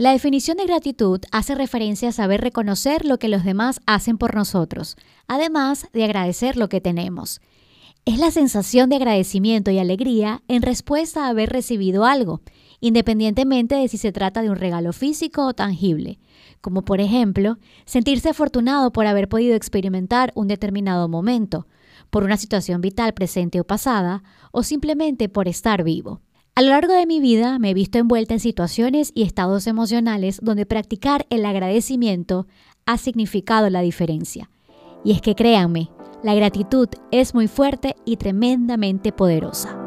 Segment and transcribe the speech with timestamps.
[0.00, 4.36] La definición de gratitud hace referencia a saber reconocer lo que los demás hacen por
[4.36, 7.40] nosotros, además de agradecer lo que tenemos.
[8.04, 12.42] Es la sensación de agradecimiento y alegría en respuesta a haber recibido algo,
[12.78, 16.20] independientemente de si se trata de un regalo físico o tangible,
[16.60, 21.66] como por ejemplo sentirse afortunado por haber podido experimentar un determinado momento,
[22.08, 24.22] por una situación vital presente o pasada,
[24.52, 26.20] o simplemente por estar vivo.
[26.58, 30.40] A lo largo de mi vida me he visto envuelta en situaciones y estados emocionales
[30.42, 32.48] donde practicar el agradecimiento
[32.84, 34.50] ha significado la diferencia.
[35.04, 35.88] Y es que créanme,
[36.24, 39.78] la gratitud es muy fuerte y tremendamente poderosa.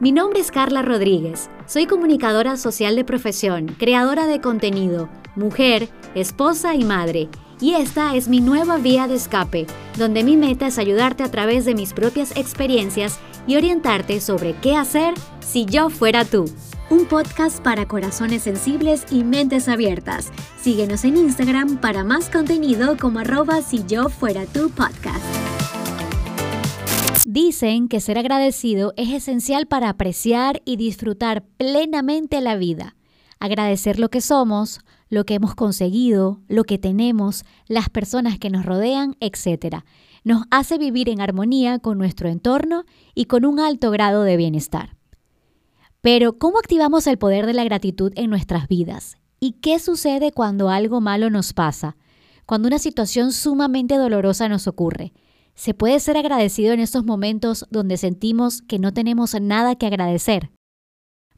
[0.00, 1.50] Mi nombre es Carla Rodríguez.
[1.66, 7.28] Soy comunicadora social de profesión, creadora de contenido, mujer, esposa y madre
[7.60, 9.66] y esta es mi nueva vía de escape,
[9.96, 14.76] donde mi meta es ayudarte a través de mis propias experiencias y orientarte sobre qué
[14.76, 16.44] hacer si yo fuera tú.
[16.90, 20.30] Un podcast para corazones sensibles y mentes abiertas.
[20.60, 25.24] Síguenos en Instagram para más contenido como arroba si yo fuera tu podcast.
[27.26, 32.96] Dicen que ser agradecido es esencial para apreciar y disfrutar plenamente la vida.
[33.38, 38.64] Agradecer lo que somos, lo que hemos conseguido, lo que tenemos, las personas que nos
[38.64, 39.84] rodean, etc.
[40.28, 42.84] Nos hace vivir en armonía con nuestro entorno
[43.14, 44.94] y con un alto grado de bienestar.
[46.02, 49.16] Pero, ¿cómo activamos el poder de la gratitud en nuestras vidas?
[49.40, 51.96] ¿Y qué sucede cuando algo malo nos pasa?
[52.44, 55.14] Cuando una situación sumamente dolorosa nos ocurre.
[55.54, 60.50] ¿Se puede ser agradecido en esos momentos donde sentimos que no tenemos nada que agradecer?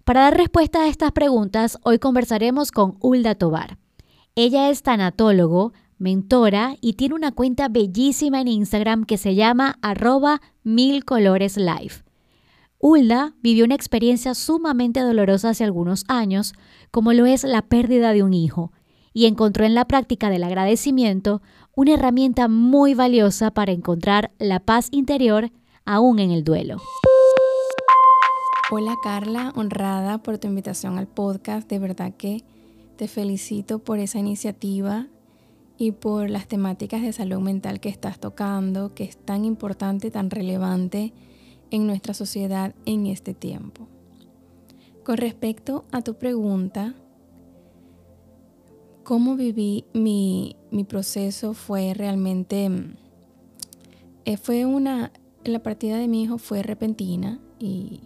[0.02, 3.78] Para dar respuesta a estas preguntas, hoy conversaremos con Ulda Tobar.
[4.34, 10.40] Ella es tanatólogo, mentora y tiene una cuenta bellísima en Instagram que se llama arroba
[10.64, 12.02] mil colores life.
[12.78, 16.54] Ulda vivió una experiencia sumamente dolorosa hace algunos años,
[16.90, 18.72] como lo es la pérdida de un hijo,
[19.12, 21.42] y encontró en la práctica del agradecimiento
[21.76, 25.50] una herramienta muy valiosa para encontrar la paz interior
[25.84, 26.78] aún en el duelo.
[28.70, 31.68] Hola Carla, honrada por tu invitación al podcast.
[31.68, 32.44] De verdad que
[32.96, 35.08] te felicito por esa iniciativa
[35.80, 40.28] y por las temáticas de salud mental que estás tocando, que es tan importante, tan
[40.28, 41.14] relevante
[41.70, 43.88] en nuestra sociedad en este tiempo.
[45.04, 46.94] Con respecto a tu pregunta,
[49.04, 50.54] ¿cómo viví mi,
[50.86, 51.54] proceso?
[51.54, 52.68] Fue realmente,
[54.26, 55.12] eh, fue una,
[55.44, 58.02] la partida de mi hijo fue repentina y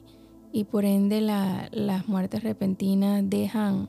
[0.54, 3.88] y por ende las muertes repentinas dejan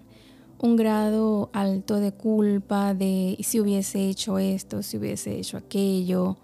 [0.60, 6.38] un grado alto de culpa de si hubiese hecho esto, si hubiese hecho aquello,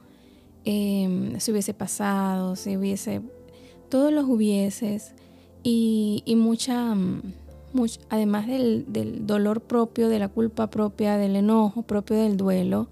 [0.65, 3.21] em, si hubiese pasado, si hubiese,
[3.89, 5.13] todos los hubieses.
[5.63, 6.95] Y, mucha,
[8.09, 12.89] además del, dolor propio, de la culpa propia, del enojo propio del duelo,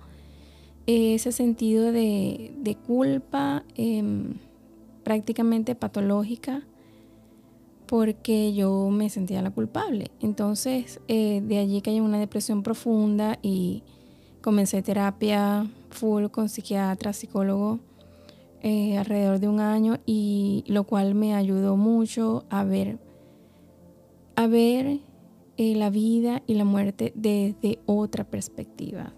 [0.85, 4.35] ese sentido de, culpa em,
[5.03, 6.63] prácticamente patológica
[7.89, 10.11] porque yo me sentía la culpable.
[10.19, 13.81] Entonces, eh, de allí que hay una depresión profunda y
[14.41, 17.79] comencé terapia full con psiquiatra, psicólogo,
[18.61, 22.99] eh, alrededor de un año y lo cual me ayudó mucho a ver,
[24.35, 24.99] a ver
[25.57, 29.13] eh, la vida y la muerte desde otra perspectiva.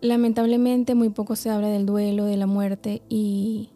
[0.00, 3.70] Lamentablemente muy poco se habla del duelo, de la muerte y,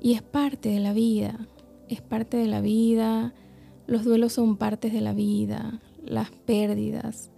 [0.00, 1.48] y es parte de la vida
[1.90, 3.34] es parte de la vida,
[3.86, 7.30] los duelos son partes de la vida, las pérdidas,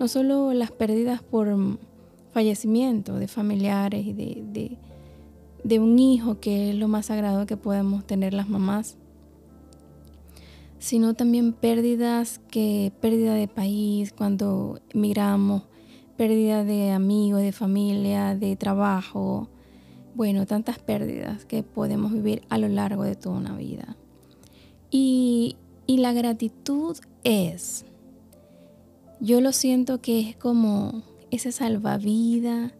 [0.00, 1.78] no solo las pérdidas por
[2.32, 4.78] fallecimiento de familiares y de,
[5.62, 8.96] de, un hijo, que es lo más sagrado que podemos tener las mamás,
[10.80, 15.62] sino también pérdidas que pérdida de país cuando migramos,
[16.16, 19.48] pérdida de amigos, de familia, de trabajo,
[20.14, 23.96] bueno, tantas pérdidas que podemos vivir a lo largo de toda una vida.
[24.90, 25.56] Y,
[25.86, 27.84] la gratitud es,
[29.20, 32.72] yo lo siento que es como ese salvavidas,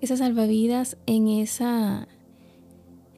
[0.00, 2.08] esas salvavidas en esa,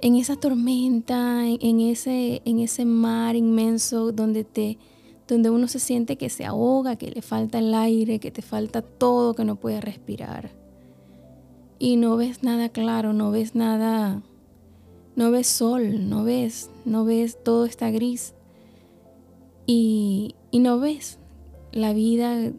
[0.01, 4.79] en esa tormenta, en, ese, en ese mar inmenso donde, te,
[5.29, 8.83] donde uno se siente que se ahoga, que le falta el aire, que te falta
[8.83, 10.51] todo, que no puede respirar.
[11.79, 14.23] Y no ves nada claro, no ves nada,
[15.17, 18.35] no ves sol, no ves, no ves, todo está gris.
[19.67, 21.19] Y, no ves
[21.73, 22.53] la vida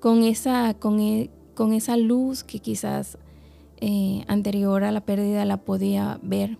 [0.00, 3.18] con esa, con, e, con esa luz que quizás
[3.80, 6.58] eh, anterior a la pérdida la podía ver.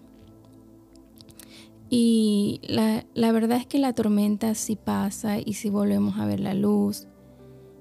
[1.88, 6.40] Y la, la, verdad es que la tormenta sí pasa y si volvemos a ver
[6.40, 7.06] la luz.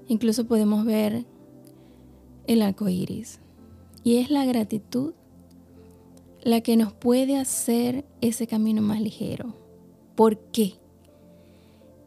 [0.08, 1.24] Incluso podemos ver
[2.46, 3.40] el arco iris.
[4.04, 5.14] Y es la gratitud
[6.42, 9.54] la que nos puede hacer ese camino más ligero.
[10.16, 10.74] ¿Por qué?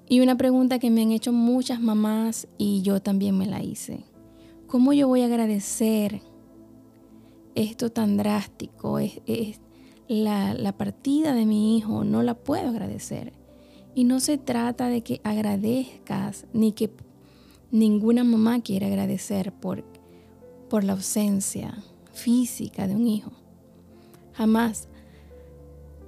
[0.08, 4.04] Y una pregunta que me han hecho muchas mamás y yo también me la hice.
[4.68, 6.22] ¿Cómo yo voy a agradecer
[7.56, 9.00] esto tan drástico?
[9.00, 9.20] Es,
[10.08, 13.34] la, partida de mi hijo, no la puedo agradecer.
[13.96, 16.92] Y no se trata de que agradezcas, ni que
[17.72, 19.84] ninguna mamá quiera agradecer por
[20.84, 21.82] la ausencia
[22.14, 23.45] física de un hijo.
[24.36, 24.88] Jamás.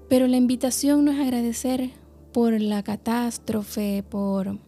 [0.10, 1.92] Pero la invitación no es agradecer
[2.34, 4.60] por la catástrofe, por,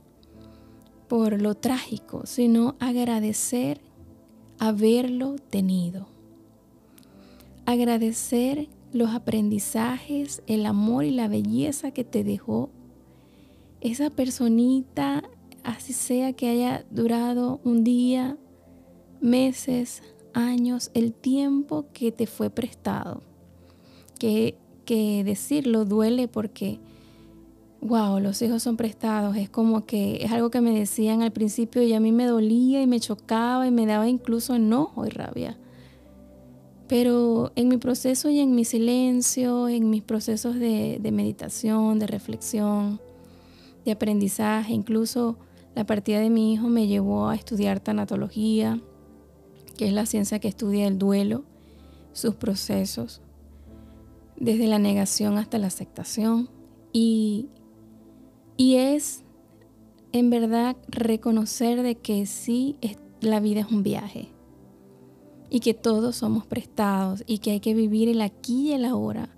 [1.07, 3.81] por lo trágico, sino agradecer
[4.59, 6.07] haberlo tenido.
[7.65, 12.69] Agradecer los aprendizajes, el amor y la belleza que te dejó
[13.81, 15.23] esa personita,
[15.63, 18.37] así sea que haya durado un día,
[19.21, 20.03] meses,
[20.33, 23.28] años, el tiempo que te fue prestado.
[24.19, 24.55] Que,
[25.23, 26.79] decirlo duele porque
[27.81, 29.37] wow, los hijos son prestados.
[29.37, 32.81] Es como que es algo que me decían al principio y a mí me dolía
[32.81, 35.57] y me chocaba y me daba incluso enojo y rabia.
[36.87, 42.99] Pero en mi proceso y en mi silencio, en mis procesos de, meditación, de reflexión,
[43.85, 45.37] de aprendizaje, incluso
[45.75, 48.81] la partida de mi hijo me llevó a estudiar tanatología,
[49.77, 51.43] que es la ciencia que estudia el duelo,
[52.11, 53.21] sus procesos,
[54.39, 56.49] desde la negación hasta la aceptación.
[56.91, 57.49] Y
[58.59, 59.23] y es
[60.11, 62.75] en verdad reconocer de que sí,
[63.21, 64.33] la vida es un viaje
[65.49, 69.29] y que todos somos prestados y que hay que vivir el aquí y el ahora,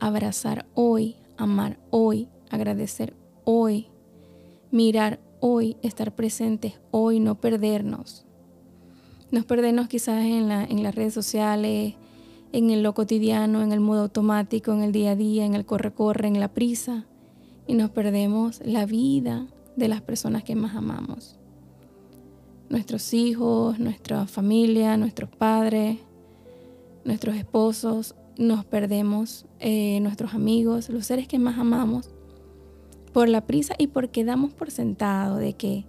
[0.00, 3.14] abrazar hoy, amar hoy, agradecer
[3.44, 3.88] hoy,
[4.70, 8.24] mirar hoy, estar presentes hoy, no perdernos.
[9.30, 11.92] No perdernos quizás en, en las redes sociales,
[12.52, 16.28] en lo cotidiano, en el modo automático, en el día a día, en el corre-corre,
[16.28, 17.06] en la prisa
[17.66, 19.46] y nos perdemos la vida
[19.76, 21.38] de las personas que más amamos.
[22.68, 25.98] Nuestros hijos, nuestra familia, nuestros padres,
[27.04, 32.10] nuestros esposos, nos perdemos eh, nuestros amigos, los seres que más amamos,
[33.12, 35.84] por la prisa y porque damos por sentado de que,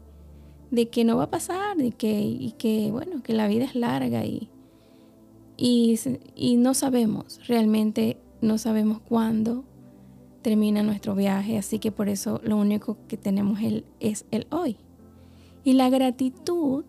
[0.72, 3.76] de que no va a pasar y que, y que, bueno, que la vida es
[3.76, 4.50] larga y,
[5.58, 9.66] y, no sabemos, realmente no sabemos cuándo
[10.42, 13.60] termina nuestro viaje, así que por eso lo único que tenemos
[14.00, 14.78] es el hoy.
[15.64, 16.84] Y la gratitud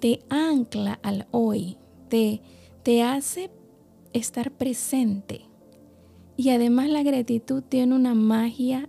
[0.00, 1.76] te ancla al hoy,
[2.08, 2.42] te,
[2.82, 3.50] te hace
[4.12, 5.42] estar presente.
[6.36, 8.88] Y además la gratitud tiene una magia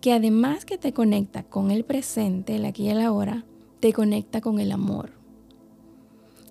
[0.00, 3.44] que además que te conecta con el presente, el aquí y el ahora,
[3.80, 5.21] te conecta con el amor.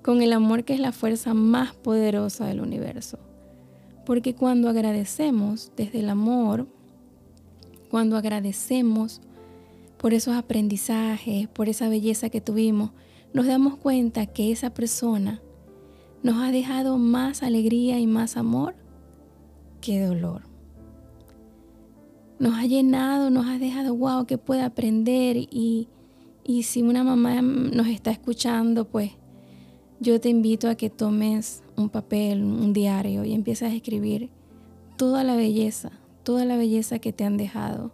[0.02, 3.20] Con el amor que es la fuerza más poderosa del universo.
[4.06, 6.68] Porque cuando agradecemos desde el amor,
[7.90, 9.22] cuando agradecemos
[9.98, 12.92] por esos aprendizajes, por esa belleza que tuvimos,
[13.34, 15.42] nos damos cuenta que esa persona
[16.24, 18.76] nos ha dejado más alegría y más amor
[19.80, 20.44] que dolor.
[22.40, 25.38] Nos ha llenado, nos ha dejado, wow, que puede aprender.
[25.38, 25.88] Y,
[26.44, 29.12] y si una mamá nos está escuchando, pues
[30.02, 34.32] yo te invito a que tomes un papel, un diario y empieces a escribir
[34.98, 35.92] toda la belleza,
[36.24, 37.92] toda la belleza que te han dejado,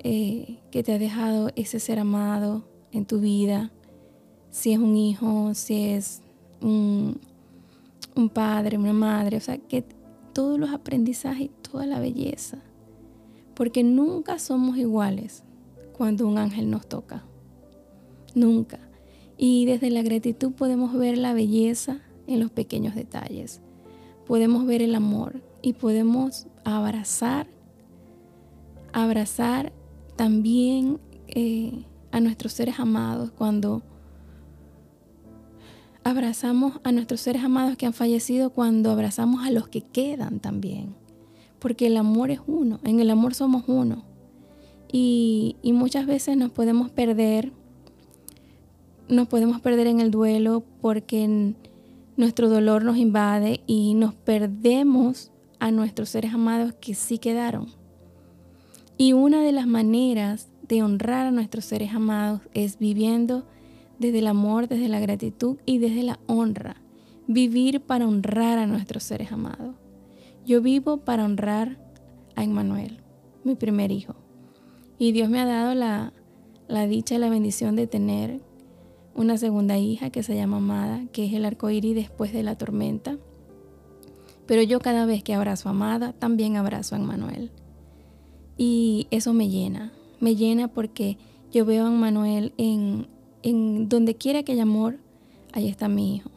[0.00, 3.72] eh, que te ha dejado ese ser amado en tu vida,
[4.50, 6.20] si es un hijo, si es
[6.60, 7.18] un,
[8.14, 9.86] un padre, una madre, o sea, que
[10.34, 12.58] todos los aprendizajes toda la belleza,
[13.54, 15.44] porque nunca somos iguales
[15.96, 17.24] cuando un ángel nos toca,
[18.34, 18.85] nunca.
[19.38, 23.60] Y desde la gratitud podemos ver la belleza en los pequeños detalles.
[24.26, 27.46] Podemos ver el amor y podemos abrazar,
[28.92, 29.72] abrazar
[30.16, 33.82] también eh, a nuestros seres amados cuando
[36.02, 40.94] abrazamos a nuestros seres amados que han fallecido, cuando abrazamos a los que quedan también.
[41.58, 44.04] Porque el amor es uno, en el amor somos uno.
[44.90, 47.52] Y, y muchas veces nos podemos perder
[49.08, 51.54] nos podemos perder en el duelo porque
[52.16, 57.68] nuestro dolor nos invade y nos perdemos a nuestros seres amados que sí quedaron.
[58.98, 63.46] Y una de las maneras de honrar a nuestros seres amados es viviendo
[63.98, 66.76] desde el amor, desde la gratitud y desde la honra.
[67.26, 69.74] Vivir para honrar a nuestros seres amados.
[70.44, 71.78] Yo vivo para honrar
[72.36, 73.00] a Emmanuel,
[73.44, 74.14] mi primer hijo.
[74.98, 76.12] Y Dios me ha dado la,
[76.68, 78.40] la dicha y la bendición de tener
[79.16, 82.56] una segunda hija que se llama Amada, que es el arco iris después de la
[82.56, 83.16] tormenta.
[84.46, 87.50] Pero yo cada vez que abrazo a Amada, también abrazo a Emmanuel.
[88.58, 91.18] Y eso me llena, me llena porque
[91.50, 93.08] yo veo a Emmanuel en,
[93.42, 94.98] en donde quiera que haya amor,
[95.52, 96.30] ahí está mi hijo.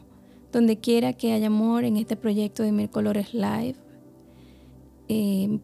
[0.50, 2.90] Donde quiera que haya amor en este proyecto de Mil
[5.08, 5.58] eh,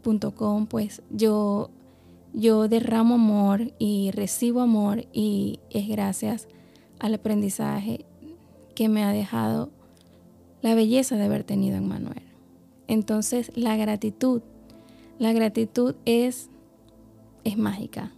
[0.69, 1.71] pues yo,
[2.33, 6.49] yo derramo amor y recibo amor y es gracias
[6.99, 8.05] al aprendizaje
[8.75, 9.71] que me ha dejado
[10.63, 12.23] la belleza de haber tenido en Manuel.
[12.89, 14.43] Entonces la gratitud,
[15.19, 16.51] la gratitud es,
[17.45, 18.13] es mágica.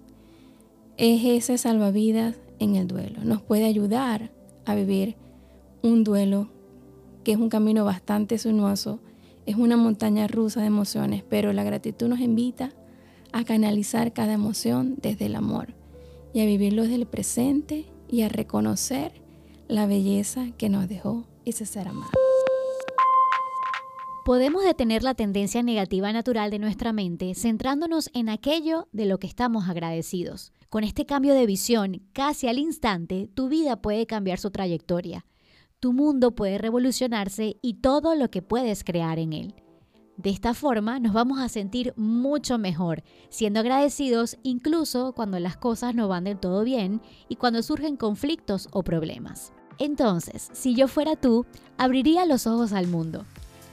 [0.97, 3.23] Es ese salvavidas en el duelo.
[3.25, 4.31] Nos puede ayudar
[4.65, 5.17] a vivir
[5.83, 6.49] un duelo
[7.25, 9.01] que es un camino bastante sinuoso,
[9.47, 12.73] es una montaña rusa de emociones, pero la gratitud nos invita
[13.33, 15.75] a canalizar cada emoción desde el amor
[16.33, 19.13] y a vivirlo desde el presente y a reconocer
[19.69, 22.11] la belleza que nos dejó ese ser amado.
[24.25, 29.27] Podemos detener la tendencia negativa natural de nuestra mente centrándonos en aquello de lo que
[29.27, 30.53] estamos agradecidos.
[30.69, 35.25] Con este cambio de visión, casi al instante, tu vida puede cambiar su trayectoria.
[35.81, 39.55] Tu mundo puede revolucionarse y todo lo que puedes crear en él.
[40.19, 45.95] De esta forma nos vamos a sentir mucho mejor, siendo agradecidos incluso cuando las cosas
[45.95, 49.53] no van del todo bien y cuando surgen conflictos o problemas.
[49.79, 51.47] Entonces, si yo fuera tú,
[51.77, 53.27] abriría los ojos al mundo.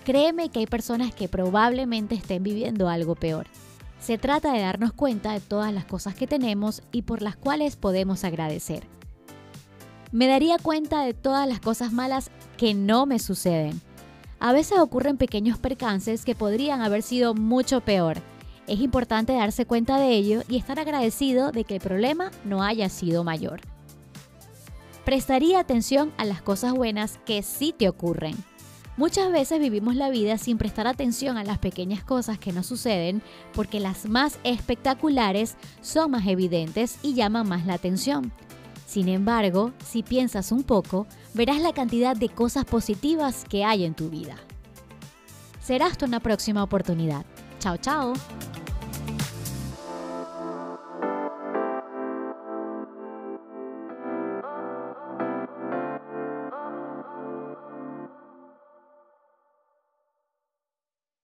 [0.03, 3.47] Créeme que hay personas que probablemente estén viviendo algo peor.
[3.99, 7.75] Se trata de darnos cuenta de todas las cosas que tenemos y por las cuales
[7.75, 8.83] podemos agradecer.
[10.11, 13.81] Me daría cuenta de todas las cosas malas que no me suceden
[14.45, 18.17] a veces ocurren pequeños percances que podrían haber sido mucho peor.
[18.67, 22.87] Es importante darse cuenta de ello y estar agradecido de que el problema no haya
[22.89, 23.61] sido mayor.
[25.03, 28.35] Prestaría atención a las cosas buenas que sí te ocurren.
[28.97, 33.23] Muchas veces vivimos la vida sin prestar atención a las pequeñas cosas que nos suceden
[33.51, 38.31] porque las más espectaculares son más evidentes y llaman más la atención.
[38.85, 43.95] Sin embargo, si piensas un poco, verás la cantidad de cosas positivas que hay en
[43.95, 44.35] tu vida.
[45.59, 47.25] Será hasta una próxima oportunidad.
[47.59, 48.13] Chao, chao.